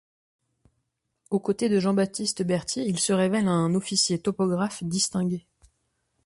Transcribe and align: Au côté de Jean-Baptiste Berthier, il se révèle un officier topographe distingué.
Au 1.29 1.39
côté 1.39 1.69
de 1.69 1.79
Jean-Baptiste 1.79 2.41
Berthier, 2.41 2.85
il 2.87 2.97
se 2.97 3.13
révèle 3.13 3.47
un 3.47 3.75
officier 3.75 4.17
topographe 4.19 4.83
distingué. 4.83 5.45